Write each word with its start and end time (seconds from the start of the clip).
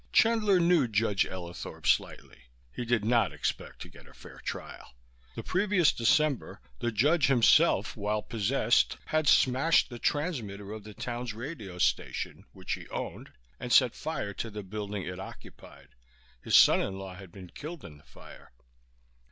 Chandler 0.11 0.59
knew 0.59 0.87
Judge 0.87 1.27
Ellithorp 1.27 1.85
slightly. 1.85 2.45
He 2.71 2.85
did 2.85 3.05
not 3.05 3.31
expect 3.31 3.83
to 3.83 3.87
get 3.87 4.07
a 4.07 4.15
fair 4.15 4.39
trial. 4.39 4.95
The 5.35 5.43
previous 5.43 5.91
December 5.93 6.59
the 6.79 6.91
judge 6.91 7.27
himself, 7.27 7.95
while 7.95 8.23
possessed, 8.23 8.97
had 9.05 9.27
smashed 9.27 9.91
the 9.91 9.99
transmitter 9.99 10.71
of 10.71 10.85
the 10.85 10.95
town's 10.95 11.35
radio 11.35 11.77
station, 11.77 12.45
which 12.51 12.73
he 12.73 12.89
owned, 12.89 13.33
and 13.59 13.71
set 13.71 13.93
fire 13.93 14.33
to 14.33 14.49
the 14.49 14.63
building 14.63 15.03
it 15.03 15.19
occupied. 15.19 15.89
His 16.41 16.55
son 16.55 16.81
in 16.81 16.97
law 16.97 17.13
had 17.13 17.31
been 17.31 17.49
killed 17.51 17.85
in 17.85 17.97
the 17.99 18.03
fire. 18.05 18.53